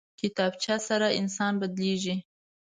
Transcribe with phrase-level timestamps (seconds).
[0.19, 2.15] کتابچه سره انسان بدلېږي